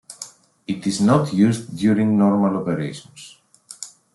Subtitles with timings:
[0.65, 3.37] It is not used during normal operations.